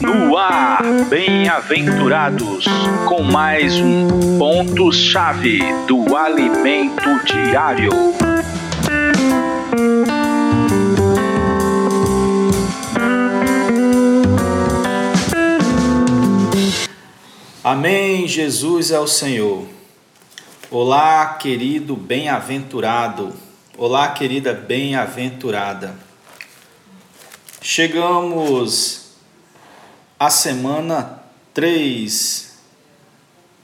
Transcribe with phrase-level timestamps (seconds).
[0.00, 2.64] No ar, bem-aventurados,
[3.08, 7.90] com mais um ponto-chave do alimento diário.
[17.64, 19.64] Amém, Jesus é o Senhor.
[20.70, 23.32] Olá, querido bem-aventurado.
[23.76, 26.03] Olá, querida bem-aventurada.
[27.66, 29.06] Chegamos
[30.20, 31.22] à semana
[31.54, 32.58] 3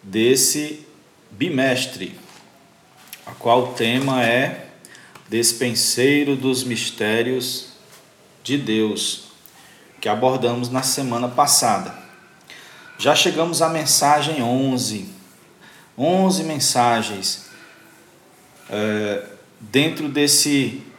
[0.03, 0.87] desse
[1.31, 2.19] bimestre,
[3.27, 4.69] a qual o tema é
[5.29, 7.75] Despenseiro dos Mistérios
[8.43, 9.25] de Deus,
[10.01, 11.95] que abordamos na semana passada.
[12.97, 15.11] Já chegamos à mensagem 11,
[15.99, 17.51] 11 mensagens
[18.71, 19.27] é,
[19.61, 20.90] dentro desse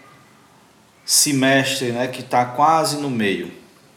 [1.06, 3.48] semestre né, que está quase no meio.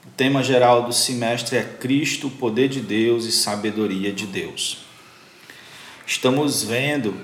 [0.06, 4.78] O tema geral do semestre é Cristo, poder de Deus e sabedoria de Deus.
[6.06, 7.14] Estamos vendo,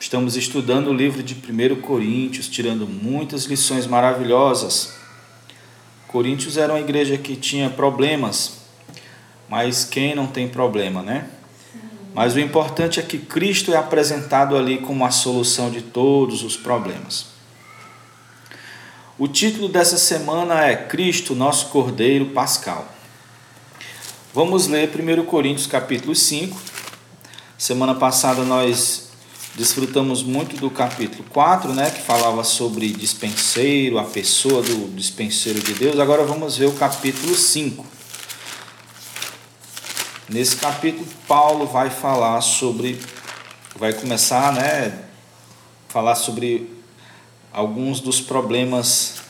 [0.00, 4.94] estamos estudando o livro de 1 Coríntios, tirando muitas lições maravilhosas.
[6.08, 8.62] Coríntios era uma igreja que tinha problemas,
[9.48, 11.28] mas quem não tem problema, né?
[12.14, 16.56] Mas o importante é que Cristo é apresentado ali como a solução de todos os
[16.56, 17.31] problemas.
[19.18, 22.88] O título dessa semana é Cristo, nosso Cordeiro Pascal.
[24.32, 26.58] Vamos ler 1 Coríntios capítulo 5.
[27.58, 29.10] Semana passada nós
[29.54, 35.74] desfrutamos muito do capítulo 4, né, que falava sobre dispenseiro, a pessoa do dispenseiro de
[35.74, 36.00] Deus.
[36.00, 37.84] Agora vamos ver o capítulo 5.
[40.26, 42.98] Nesse capítulo Paulo vai falar sobre
[43.76, 45.00] vai começar, né,
[45.90, 46.81] falar sobre
[47.52, 49.20] alguns dos problemas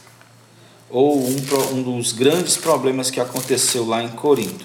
[0.88, 1.36] ou um,
[1.72, 4.64] um dos grandes problemas que aconteceu lá em Corinto.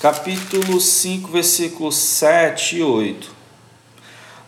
[0.00, 3.38] Capítulo 5, versículos 7 e 8.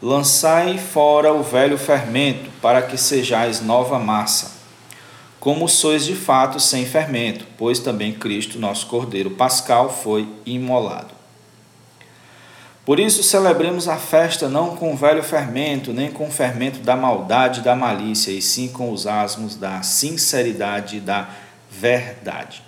[0.00, 4.53] Lançai fora o velho fermento, para que sejais nova massa,
[5.41, 11.19] como sois de fato sem fermento, pois também Cristo, nosso Cordeiro Pascal, foi imolado.
[12.90, 16.96] Por isso celebremos a festa não com o velho fermento, nem com o fermento da
[16.96, 21.30] maldade e da malícia, e sim com os asmos da sinceridade e da
[21.70, 22.64] verdade.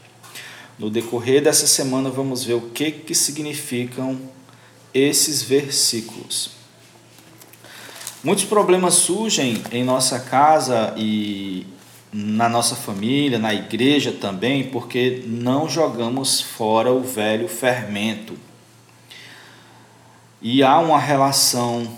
[0.78, 4.16] No decorrer dessa semana vamos ver o que, que significam
[4.94, 6.50] esses versículos.
[8.22, 11.66] Muitos problemas surgem em nossa casa e
[12.12, 18.51] na nossa família, na igreja também, porque não jogamos fora o velho fermento
[20.42, 21.97] e há uma relação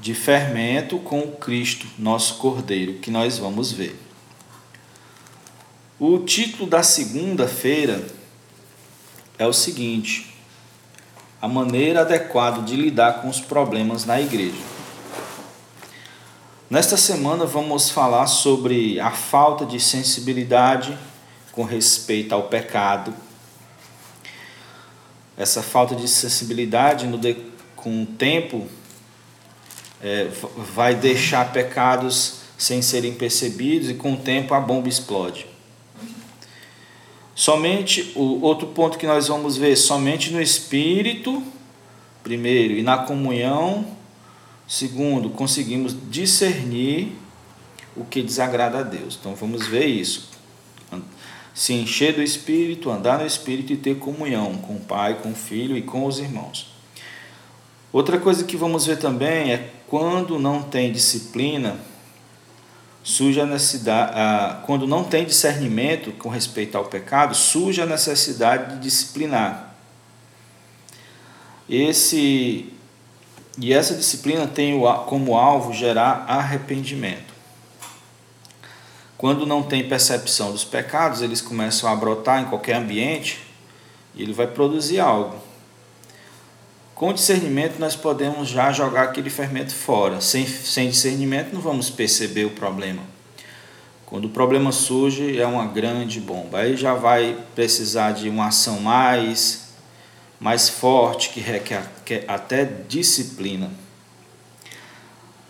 [0.00, 4.00] de fermento com o Cristo, nosso Cordeiro, que nós vamos ver.
[5.98, 8.04] O título da segunda-feira
[9.38, 10.34] é o seguinte:
[11.40, 14.74] A maneira adequada de lidar com os problemas na igreja.
[16.68, 20.98] Nesta semana vamos falar sobre a falta de sensibilidade
[21.52, 23.14] com respeito ao pecado.
[25.36, 27.36] Essa falta de sensibilidade no, de,
[27.84, 28.66] com o tempo,
[30.02, 30.26] é,
[30.74, 35.46] vai deixar pecados sem serem percebidos e com o tempo a bomba explode.
[37.34, 41.42] Somente o outro ponto que nós vamos ver, somente no espírito,
[42.22, 43.86] primeiro, e na comunhão,
[44.66, 47.12] segundo, conseguimos discernir
[47.94, 49.18] o que desagrada a Deus.
[49.20, 50.30] Então vamos ver isso.
[51.52, 55.34] Se encher do espírito, andar no espírito e ter comunhão com o Pai, com o
[55.34, 56.73] Filho e com os irmãos.
[57.94, 61.76] Outra coisa que vamos ver também é quando não tem disciplina,
[63.04, 68.80] surge a necessidade, quando não tem discernimento com respeito ao pecado, surge a necessidade de
[68.80, 69.76] disciplinar.
[71.70, 72.68] Esse
[73.56, 74.74] e essa disciplina tem
[75.06, 77.32] como alvo gerar arrependimento.
[79.16, 83.38] Quando não tem percepção dos pecados, eles começam a brotar em qualquer ambiente
[84.16, 85.53] e ele vai produzir algo.
[86.94, 90.20] Com discernimento, nós podemos já jogar aquele fermento fora.
[90.20, 93.02] Sem, sem discernimento, não vamos perceber o problema.
[94.06, 96.60] Quando o problema surge, é uma grande bomba.
[96.60, 99.70] Aí já vai precisar de uma ação mais,
[100.38, 101.82] mais forte, que requer
[102.28, 103.72] até disciplina.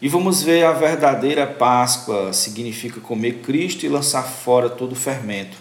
[0.01, 5.59] E vamos ver a verdadeira Páscoa significa comer Cristo e lançar fora todo o fermento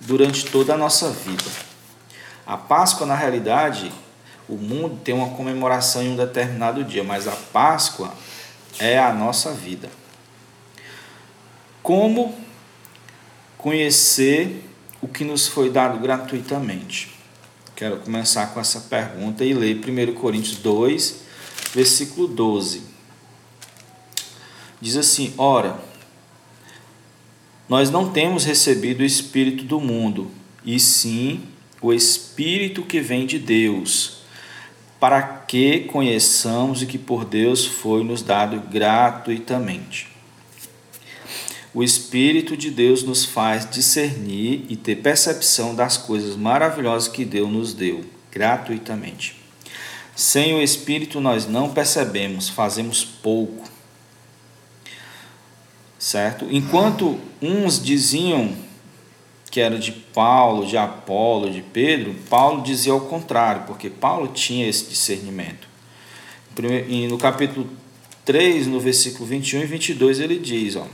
[0.00, 1.50] durante toda a nossa vida.
[2.46, 3.92] A Páscoa, na realidade,
[4.48, 8.14] o mundo tem uma comemoração em um determinado dia, mas a Páscoa
[8.78, 9.90] é a nossa vida.
[11.82, 12.34] Como
[13.56, 14.64] conhecer
[15.02, 17.12] o que nos foi dado gratuitamente?
[17.76, 21.22] Quero começar com essa pergunta e ler 1 Coríntios 2,
[21.74, 22.82] versículo 12.
[24.80, 25.78] Diz assim: Ora,
[27.68, 30.30] nós não temos recebido o Espírito do mundo,
[30.64, 31.42] e sim
[31.80, 34.17] o Espírito que vem de Deus,
[35.00, 40.08] para que conheçamos o que por Deus foi nos dado gratuitamente.
[41.72, 47.48] O Espírito de Deus nos faz discernir e ter percepção das coisas maravilhosas que Deus
[47.50, 49.36] nos deu gratuitamente.
[50.16, 53.68] Sem o Espírito nós não percebemos, fazemos pouco.
[55.98, 56.46] Certo?
[56.50, 58.52] Enquanto uns diziam
[59.50, 64.68] que era de Paulo, de Apolo, de Pedro, Paulo dizia ao contrário, porque Paulo tinha
[64.68, 65.66] esse discernimento.
[66.88, 67.68] E no capítulo
[68.24, 70.86] 3, no versículo 21 e 22, ele diz: ó,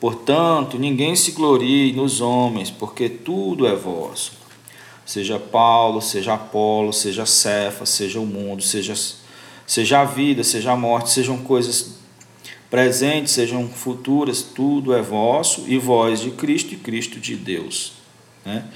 [0.00, 4.32] Portanto, ninguém se glorie nos homens, porque tudo é vosso.
[5.04, 8.94] Seja Paulo, seja Apolo, seja Cefa, seja o mundo, seja,
[9.66, 11.95] seja a vida, seja a morte, sejam coisas
[12.76, 17.94] presentes, sejam futuras, tudo é vosso, e vós de Cristo e Cristo de Deus.
[18.44, 18.66] Né?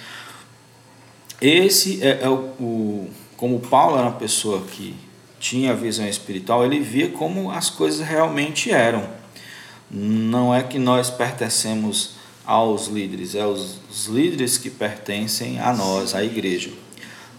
[1.38, 4.94] Esse é, é o, o, como Paulo era uma pessoa que
[5.38, 9.06] tinha visão espiritual, ele via como as coisas realmente eram.
[9.90, 12.12] Não é que nós pertencemos
[12.46, 16.70] aos líderes, é os, os líderes que pertencem a nós, à igreja.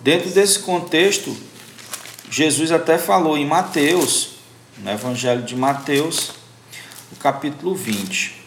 [0.04, 1.36] Dentro desse contexto,
[2.30, 4.34] Jesus até falou em Mateus,
[4.78, 6.40] no Evangelho de Mateus,
[7.12, 8.42] no capítulo 20.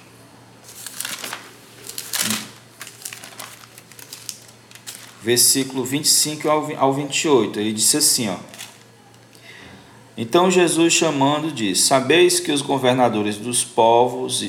[5.23, 8.37] Versículo 25 ao 28, ele disse assim: ó,
[10.17, 14.45] então Jesus, chamando, diz: Sabeis que os governadores dos povos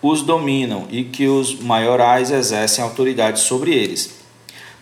[0.00, 4.22] os dominam e que os maiorais exercem autoridade sobre eles.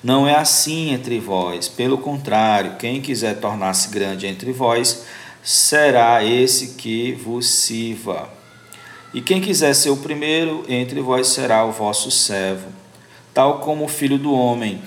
[0.03, 5.05] Não é assim entre vós, pelo contrário, quem quiser tornar-se grande entre vós,
[5.43, 8.42] será esse que vos sirva.
[9.15, 12.69] E quem quiser ser o primeiro entre vós será o vosso servo,
[13.35, 14.81] tal como o filho do homem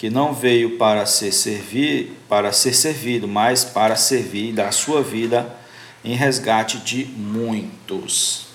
[0.00, 5.54] que não veio para ser servir, para ser servido, mas para servir dar sua vida
[6.02, 8.46] em resgate de muitos.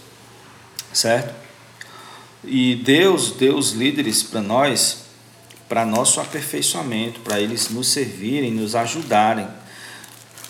[0.91, 1.35] Certo?
[2.43, 5.05] E Deus deu os líderes para nós,
[5.69, 9.47] para nosso aperfeiçoamento, para eles nos servirem, nos ajudarem.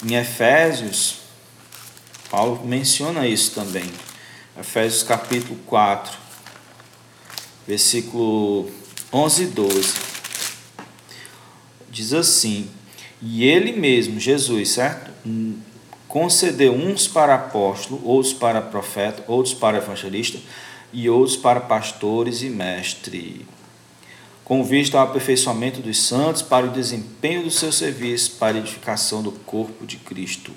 [0.02, 1.18] Em Efésios,
[2.30, 3.90] Paulo menciona isso também.
[4.58, 6.18] Efésios capítulo 4,
[7.68, 8.72] versículo
[9.12, 9.94] 11 e 12
[11.96, 12.70] diz assim:
[13.22, 15.12] E ele mesmo, Jesus, certo?
[16.08, 20.38] Concedeu uns para apóstolo, outros para profeta, outros para evangelista
[20.94, 23.46] e outros para pastores e mestre,
[24.44, 29.22] com vista ao aperfeiçoamento dos santos, para o desempenho do seu serviço, para a edificação
[29.24, 30.52] do corpo de Cristo.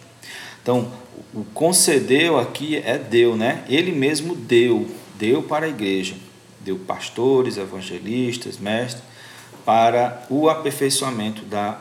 [0.69, 0.93] Então,
[1.33, 3.65] o concedeu aqui é deu, né?
[3.71, 4.87] Ele mesmo deu,
[5.19, 6.15] deu para a igreja,
[6.61, 9.03] deu pastores, evangelistas, mestres
[9.65, 11.81] para o aperfeiçoamento da,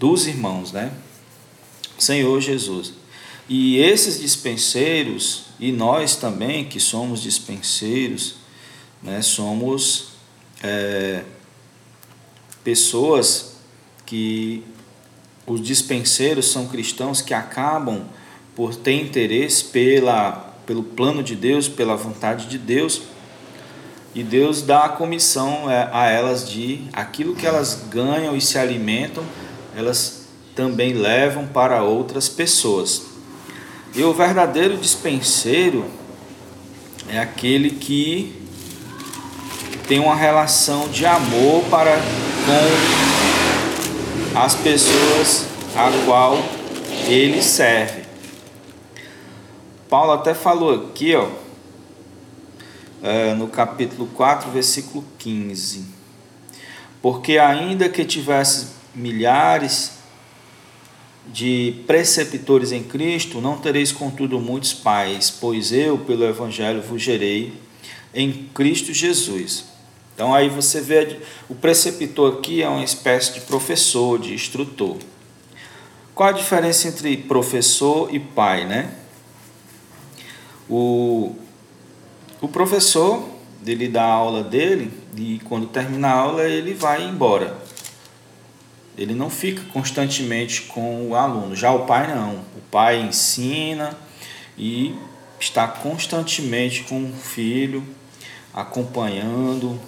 [0.00, 0.92] dos irmãos, né?
[1.96, 2.94] Senhor Jesus.
[3.48, 8.34] E esses dispenseiros, e nós também que somos dispenseiros,
[9.00, 10.08] né, somos
[10.60, 11.22] é,
[12.64, 13.58] pessoas
[14.04, 14.64] que
[15.46, 18.02] os dispenseiros são cristãos que acabam
[18.54, 23.02] por ter interesse pela, pelo plano de Deus, pela vontade de Deus,
[24.14, 28.58] e Deus dá a comissão é, a elas de aquilo que elas ganham e se
[28.58, 29.24] alimentam,
[29.74, 33.02] elas também levam para outras pessoas.
[33.94, 35.86] E o verdadeiro dispenseiro
[37.08, 38.42] é aquele que
[39.88, 43.11] tem uma relação de amor para com
[44.34, 45.46] as pessoas
[45.76, 46.38] a qual
[47.06, 48.02] ele serve.
[49.88, 51.28] Paulo até falou aqui, ó,
[53.02, 55.84] é, no capítulo 4, versículo 15.
[57.02, 59.98] Porque ainda que tivesse milhares
[61.26, 67.52] de preceptores em Cristo, não tereis contudo muitos pais, pois eu, pelo Evangelho, vos gerei
[68.14, 69.71] em Cristo Jesus.
[70.14, 74.98] Então aí você vê, o preceptor aqui é uma espécie de professor, de instrutor.
[76.14, 78.94] Qual a diferença entre professor e pai, né?
[80.68, 81.34] O
[82.42, 83.24] o professor,
[83.64, 87.56] ele dá a aula dele e quando termina a aula ele vai embora.
[88.98, 91.54] Ele não fica constantemente com o aluno.
[91.54, 92.40] Já o pai não.
[92.56, 93.96] O pai ensina
[94.58, 94.92] e
[95.38, 97.86] está constantemente com o filho,
[98.52, 99.80] acompanhando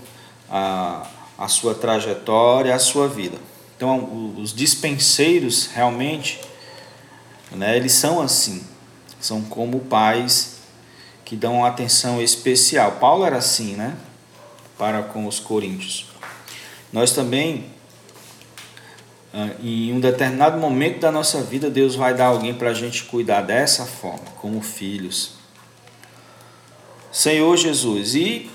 [0.48, 1.06] a,
[1.38, 3.38] a sua trajetória, a sua vida.
[3.76, 6.40] Então, os dispenseiros realmente,
[7.50, 8.64] né, eles são assim,
[9.20, 10.58] são como pais
[11.24, 12.92] que dão atenção especial.
[12.92, 13.96] Paulo era assim, né,
[14.78, 16.06] para com os coríntios.
[16.92, 17.66] Nós também,
[19.32, 23.04] ah, em um determinado momento da nossa vida, Deus vai dar alguém para a gente
[23.04, 25.32] cuidar dessa forma, como filhos.
[27.10, 28.50] Senhor Jesus, e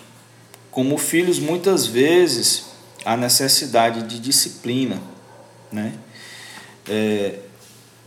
[0.72, 2.66] como filhos, muitas vezes
[3.06, 5.02] a necessidade de disciplina,
[5.72, 5.94] né?
[6.88, 7.40] É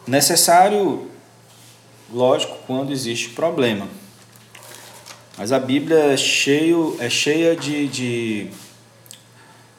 [0.07, 1.09] necessário,
[2.13, 3.89] lógico, quando existe problema.
[5.37, 8.51] Mas a Bíblia é, cheio, é cheia de, de,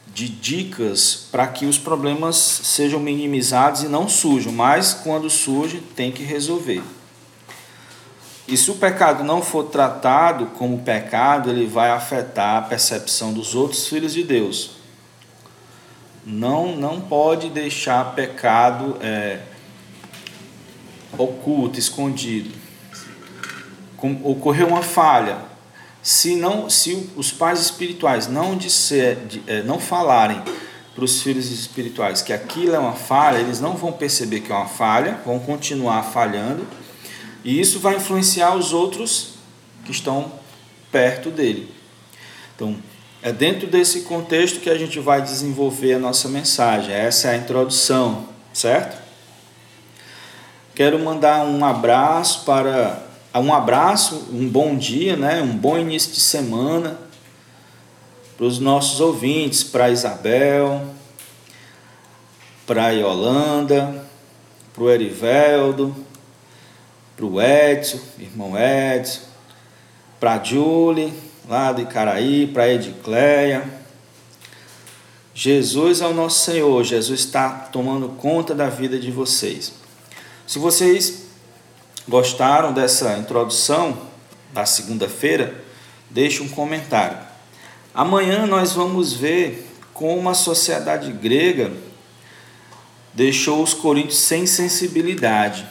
[0.08, 6.12] de dicas para que os problemas sejam minimizados e não surjam, mas quando surge, tem
[6.12, 6.82] que resolver.
[8.48, 13.56] E se o pecado não for tratado como pecado, ele vai afetar a percepção dos
[13.56, 14.72] outros filhos de Deus.
[16.26, 19.40] Não, não pode deixar pecado é,
[21.18, 22.52] oculto, escondido.
[23.96, 25.38] Com, ocorreu uma falha.
[26.02, 30.42] Se, não, se os pais espirituais não, disser, é, não falarem
[30.94, 34.56] para os filhos espirituais que aquilo é uma falha, eles não vão perceber que é
[34.56, 36.68] uma falha, vão continuar falhando
[37.44, 39.34] e isso vai influenciar os outros
[39.86, 40.32] que estão
[40.92, 41.70] perto dele.
[42.56, 42.76] Então,
[43.22, 46.94] é dentro desse contexto que a gente vai desenvolver a nossa mensagem.
[46.94, 49.02] Essa é a introdução, certo?
[50.76, 53.02] Quero mandar um abraço para
[53.36, 55.42] um abraço, um bom dia, né?
[55.42, 57.00] Um bom início de semana
[58.38, 60.86] para os nossos ouvintes, para Isabel,
[62.66, 64.06] para Yolanda,
[64.74, 65.96] para o Eriveldo,
[67.16, 69.22] para o Edson, irmão Edson,
[70.20, 71.14] para a Julie,
[71.48, 73.64] lá de Icaraí, para a Edicleia.
[75.36, 79.74] Jesus é o nosso Senhor, Jesus está tomando conta da vida de vocês.
[80.46, 81.24] Se vocês
[82.08, 83.98] gostaram dessa introdução
[84.52, 85.64] da segunda-feira,
[86.10, 87.18] deixe um comentário.
[87.94, 91.72] Amanhã nós vamos ver como a sociedade grega
[93.14, 95.68] deixou os coríntios sem sensibilidade.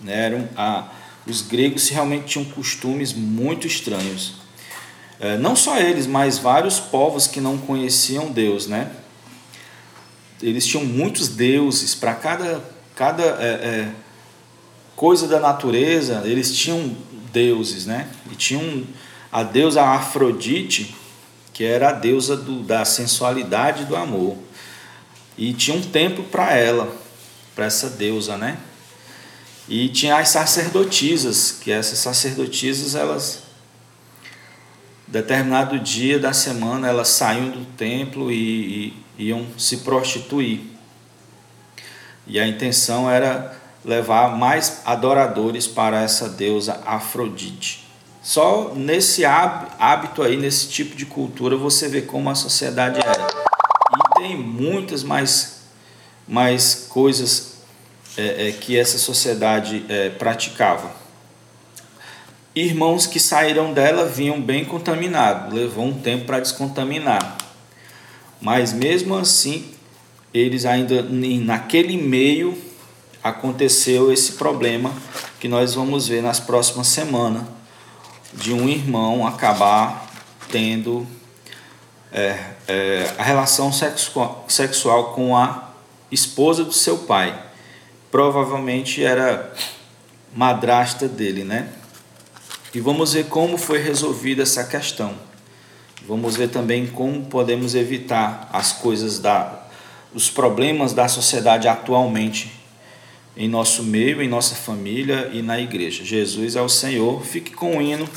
[0.00, 0.26] Né?
[0.26, 0.88] Eram, a,
[1.26, 4.34] os gregos realmente tinham costumes muito estranhos.
[5.18, 8.66] É, não só eles, mas vários povos que não conheciam Deus.
[8.66, 8.90] Né?
[10.42, 12.62] Eles tinham muitos deuses para cada,
[12.94, 13.88] cada é, é,
[14.94, 16.94] coisa da natureza, eles tinham
[17.32, 17.86] deuses.
[17.86, 18.08] Né?
[18.30, 18.84] E tinham
[19.32, 20.94] a deusa Afrodite,
[21.52, 24.36] que era a deusa do, da sensualidade e do amor.
[25.38, 26.94] E tinha um templo para ela,
[27.54, 28.58] para essa deusa, né?
[29.68, 33.42] E tinha as sacerdotisas, que essas sacerdotisas, elas,
[35.06, 40.60] determinado dia da semana, elas saíam do templo e, e iam se prostituir.
[42.26, 47.86] E a intenção era levar mais adoradores para essa deusa Afrodite.
[48.22, 53.24] Só nesse hábito aí, nesse tipo de cultura, você vê como a sociedade era.
[53.24, 55.60] E tem muitas mais,
[56.26, 57.45] mais coisas
[58.16, 60.90] é, é, que essa sociedade é, praticava.
[62.54, 67.36] Irmãos que saíram dela vinham bem contaminados, levou um tempo para descontaminar.
[68.40, 69.70] Mas mesmo assim,
[70.32, 72.56] eles ainda naquele meio
[73.22, 74.92] aconteceu esse problema
[75.38, 77.44] que nós vamos ver nas próximas semanas
[78.32, 80.08] de um irmão acabar
[80.50, 81.06] tendo
[82.12, 85.70] é, é, a relação sexual, sexual com a
[86.10, 87.45] esposa do seu pai
[88.16, 89.52] provavelmente era
[90.34, 91.68] madrasta dele, né?
[92.72, 95.14] E vamos ver como foi resolvida essa questão.
[96.08, 99.66] Vamos ver também como podemos evitar as coisas da
[100.14, 102.50] os problemas da sociedade atualmente
[103.36, 106.02] em nosso meio, em nossa família e na igreja.
[106.02, 107.22] Jesus é o Senhor.
[107.22, 108.08] Fique com o hino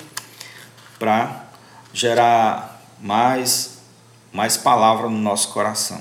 [0.97, 1.45] para
[1.93, 3.79] gerar mais
[4.31, 5.99] mais palavra no nosso coração.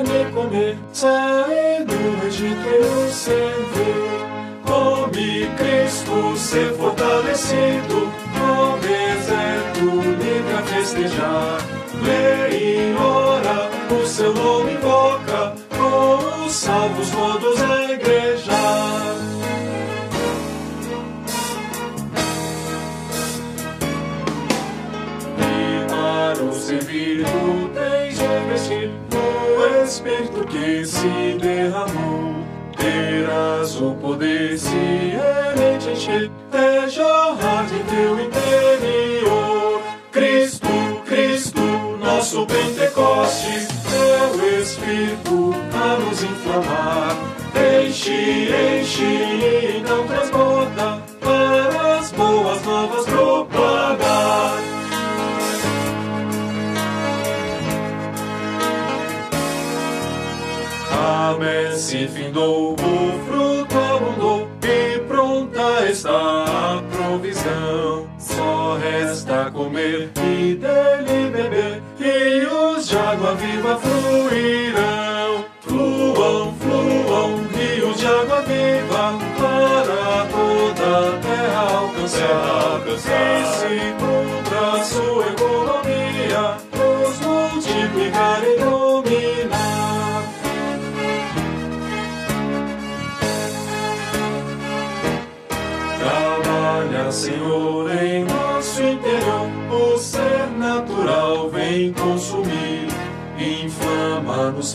[0.00, 4.10] Carne comer, sair do Egito eu servir.
[4.64, 11.58] Come Cristo ser fortalecido, no deserto livre a festejar.
[12.02, 15.54] Lê e ora, o seu nome invoca
[16.50, 17.69] salvos todos
[30.10, 32.34] o Espírito que se derramou.
[32.76, 39.82] Terás o poder se ele te encher, é jorrar de teu interior.
[40.10, 40.68] Cristo,
[41.06, 41.60] Cristo,
[42.02, 43.68] nosso Pentecostes,
[44.34, 47.16] o Espírito a nos inflamar.
[47.84, 48.48] Enche,
[48.80, 50.89] enche e não transborda,
[61.90, 62.76] messe findou, o
[63.26, 68.08] fruto abundou e pronta está a provisão.
[68.18, 74.89] Só resta comer e dele beber, rios de água viva fluirão.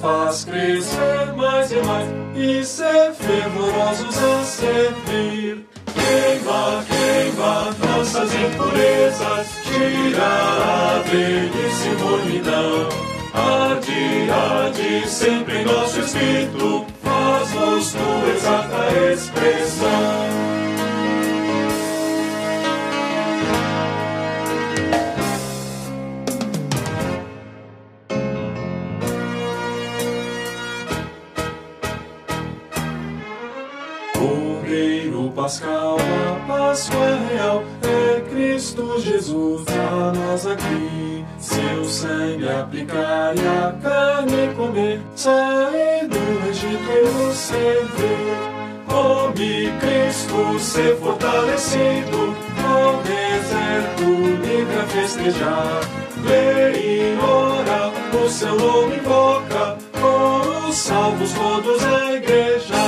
[0.05, 2.07] Faz crescer mais e mais.
[2.35, 5.65] E ser fervorosos a servir.
[5.93, 9.47] Queima, queima nossas impurezas.
[9.63, 12.89] Tira a velhice mornidão.
[13.33, 16.85] Arde, arde sempre em nosso espírito.
[17.01, 20.44] Faz-nos tua exata expressão.
[35.45, 41.23] Pascal, a Páscoa real é Cristo Jesus a nós aqui.
[41.37, 48.35] Seu sangue aplicar e a carne comer, sair do Egito e nos servir.
[48.87, 54.03] Come Cristo ser fortalecido, no deserto
[54.47, 55.81] livre a festejar.
[56.23, 62.84] Lê e ora, o seu nome invoca, com os salvos todos a igreja.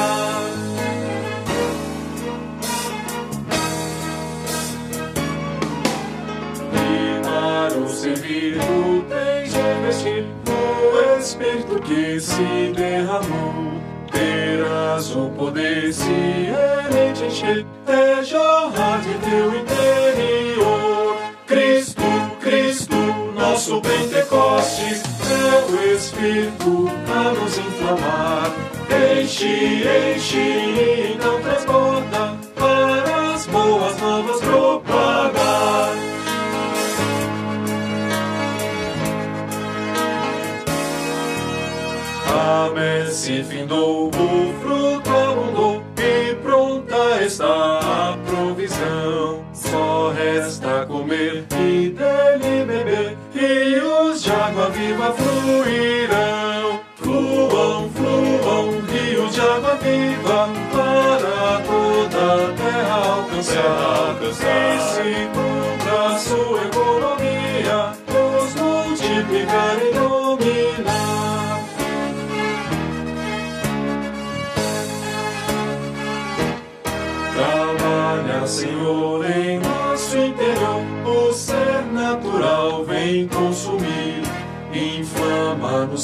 [11.37, 13.79] Espírito que se derramou.
[14.11, 21.15] Terás o poder se ele te encher, é jorrar de teu interior.
[21.45, 22.01] Cristo,
[22.41, 22.95] Cristo,
[23.35, 28.51] nosso Pentecostes, é o Espírito a nos inflamar.
[29.21, 29.83] Enche,
[30.15, 32.26] enche e não transborda,
[43.27, 49.43] messe findou, o fruto abundou e pronta está a provisão.
[49.53, 56.79] Só resta comer e dele beber, rios de água viva fluirão.
[56.95, 64.15] Fluam, fluam, rios de água viva para toda a terra alcançar.
[64.33, 64.76] Se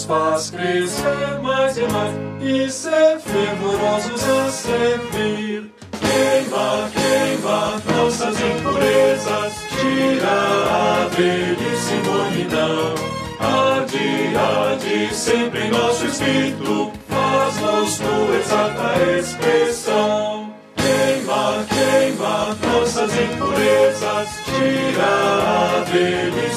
[0.04, 2.14] nos faz crescer mais e mais.
[2.42, 5.72] E ser fervorosos a servir.
[6.00, 9.54] Queima, queima nossas impurezas.
[9.80, 10.28] Tira
[10.70, 12.96] a velhice mornidão.
[13.40, 16.92] Arde, arde sempre em nosso espírito.
[17.08, 20.54] Faz-nos tua exata expressão.
[20.76, 26.53] Queima, queima nossas impurezas, tira a velhice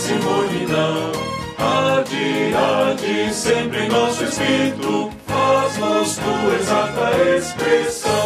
[3.36, 8.25] sempre em nosso espírito, faz-nos tua exata expressão.